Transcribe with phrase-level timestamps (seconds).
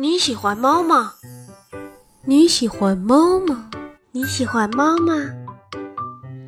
[0.00, 1.12] 你喜欢猫吗？
[2.24, 3.68] 你喜欢猫吗？
[4.12, 5.14] 你喜欢猫吗？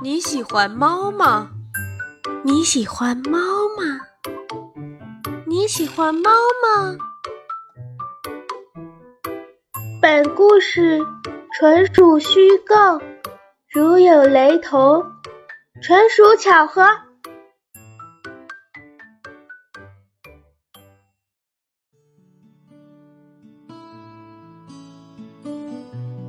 [0.00, 1.50] 你喜欢猫吗？
[2.44, 3.38] 你喜欢猫
[3.76, 4.00] 吗？
[5.44, 6.96] 你喜欢猫吗？
[10.00, 11.04] 本故事
[11.58, 13.02] 纯属虚构，
[13.70, 15.04] 如有雷同，
[15.82, 16.86] 纯属巧合。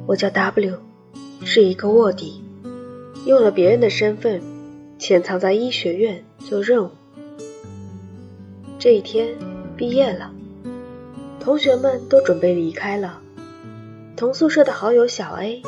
[0.06, 0.80] 我叫 W，
[1.46, 2.44] 是一个卧底，
[3.26, 4.42] 用了别人的身份
[5.00, 6.90] 潜藏在医学院做任务。
[8.78, 9.30] 这一天
[9.78, 10.34] 毕业了，
[11.40, 13.22] 同学们都准备离开了。
[14.18, 15.64] 同宿舍的好友小 A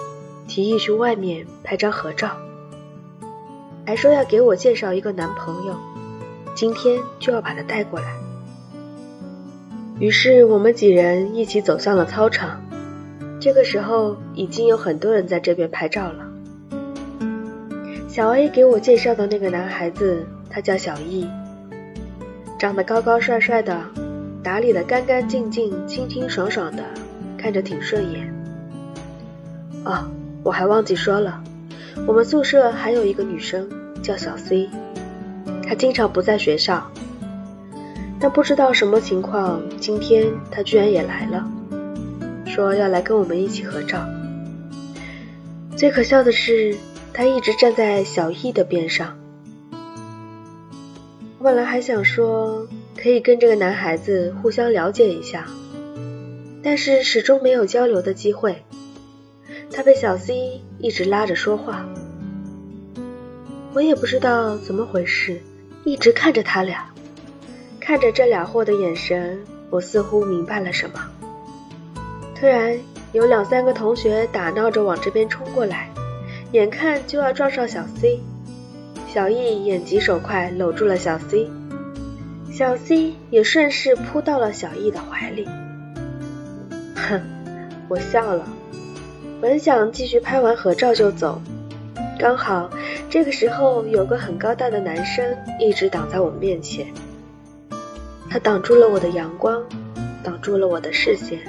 [0.49, 2.35] 提议去外面拍张合照，
[3.85, 5.75] 还说要给我介绍一个男朋友，
[6.55, 8.17] 今天就要把他带过来。
[9.97, 12.64] 于是我们几人一起走向了操场。
[13.39, 16.25] 这个时候已经有很多人在这边拍照了。
[18.07, 21.27] 小 A 给我介绍的那个男孩子，他叫小易，
[22.57, 23.81] 长得高高帅帅的，
[24.41, 26.83] 打理的干干净净、清清爽爽的，
[27.37, 28.33] 看着挺顺眼。
[29.83, 30.09] 哦，
[30.43, 31.43] 我还忘记说了，
[32.07, 33.69] 我们宿舍还有一个女生
[34.01, 34.69] 叫小 C，
[35.67, 36.89] 她经常不在学校，
[38.19, 41.45] 但不知道什么情况，今天她居然也来了。
[42.55, 44.07] 说要来跟我们一起合照。
[45.75, 46.77] 最可笑的是，
[47.11, 49.19] 他一直站在小易的边上。
[51.37, 55.45] 我本来还想说可以跟这个男孩子互相了解一下，
[56.63, 58.63] 但是始终没有交流的机会。
[59.69, 61.85] 他被小 C 一直拉着说话，
[63.73, 65.41] 我也不知道怎么回事，
[65.83, 66.85] 一直看着他俩，
[67.81, 69.39] 看着这俩货的眼神，
[69.69, 71.01] 我似乎明白了什么。
[72.37, 72.77] 突然
[73.13, 75.89] 有两三个同学打闹着往这边冲过来，
[76.51, 78.19] 眼看就要撞上小 C，
[79.07, 81.49] 小易眼疾手快搂住了小 C，
[82.51, 85.47] 小 C 也顺势扑到了小易的怀里。
[86.95, 87.21] 哼，
[87.87, 88.45] 我笑了，
[89.39, 91.41] 本想继续拍完合照就走，
[92.19, 92.69] 刚好
[93.09, 96.85] 这个时候有个很高大的男生一直挡在我面前，
[98.29, 99.63] 他挡住了我的阳光，
[100.21, 101.39] 挡住了我的视线。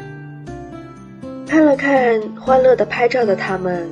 [1.47, 3.89] 看了看欢乐的拍照的他们，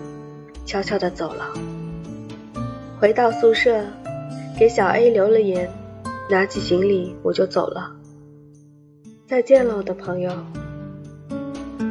[0.66, 1.54] 悄悄的走了。
[2.98, 3.84] 回到宿舍，
[4.58, 5.70] 给小 A 留了言，
[6.28, 7.94] 拿起行李我就走了。
[9.26, 10.32] 再见了，我的朋友。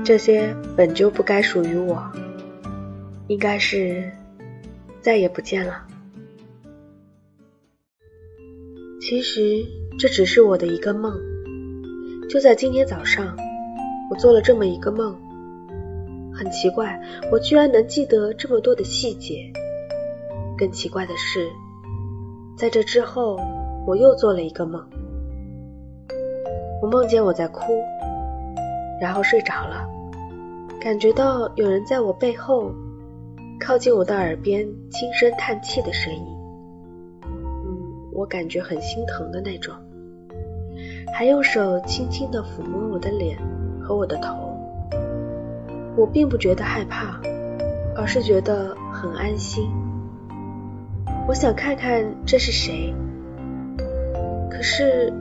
[0.04, 2.12] 这些本就不该属于我，
[3.28, 4.12] 应该是
[5.02, 5.86] 再也不见了。
[9.00, 9.66] 其实
[9.98, 11.18] 这只是我的一个梦。
[12.30, 13.38] 就在今天早上，
[14.12, 15.18] 我做了这么一个梦。
[16.36, 17.00] 很奇怪，
[17.32, 19.52] 我居然能记得这么多的细节。
[20.58, 21.48] 更奇怪的是，
[22.58, 23.40] 在这之后，
[23.88, 24.84] 我又做了一个梦。
[26.82, 27.74] 我梦见我在哭，
[29.00, 29.88] 然后睡着了，
[30.82, 32.72] 感觉到有人在我背后
[33.60, 36.26] 靠近我的耳边轻声叹气的声音。
[37.24, 37.32] 嗯，
[38.12, 39.74] 我感觉很心疼的那种，
[41.14, 43.38] 还用手轻轻的抚摸我的脸
[43.82, 44.43] 和我的头。
[45.96, 47.20] 我并不觉得害怕，
[47.96, 49.70] 而是觉得很安心。
[51.28, 52.94] 我想看看这是谁，
[54.50, 55.14] 可是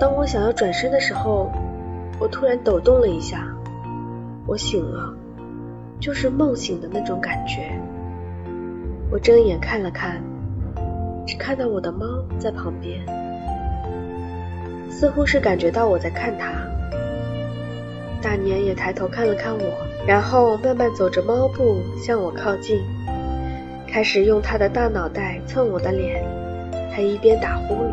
[0.00, 1.52] 当我想要转身的时候，
[2.18, 3.46] 我突然抖动了一下。
[4.46, 5.14] 我醒了，
[5.98, 7.80] 就是梦醒的那种感觉。
[9.10, 10.22] 我睁眼看了看，
[11.26, 12.06] 只看到我的猫
[12.38, 13.00] 在旁边，
[14.90, 16.52] 似乎是感觉到我在看它。
[18.20, 19.93] 大年也抬头看了看我。
[20.06, 22.82] 然后慢慢走着猫步向我靠近，
[23.86, 26.22] 开始用他的大脑袋蹭我的脸，
[26.92, 27.88] 还一边打呼噜。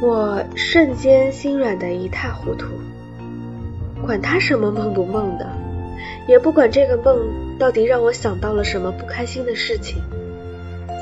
[0.00, 2.66] 我瞬间心软的一塌糊涂，
[4.04, 5.46] 管他什么梦不梦的，
[6.26, 7.18] 也不管这个梦
[7.58, 10.02] 到底让我想到了什么不开心的事情。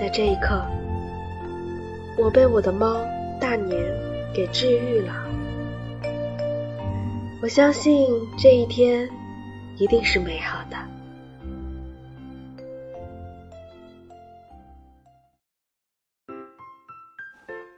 [0.01, 0.61] 在这一刻，
[2.17, 2.97] 我被我的猫
[3.41, 3.81] 大年
[4.35, 5.13] 给治愈了。
[7.45, 8.09] 我相信
[8.39, 9.07] 这一天
[9.77, 10.79] 一定是美好的。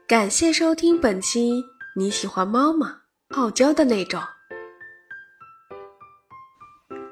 [0.06, 1.64] 感谢收听本期。
[1.96, 2.98] 你喜欢猫吗？
[3.30, 4.22] 傲娇的那种。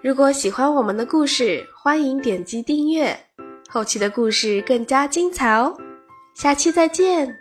[0.01, 3.19] 如果喜欢我们的故事，欢迎点击订阅，
[3.69, 5.77] 后期的故事更加精彩哦。
[6.37, 7.37] 下期再见。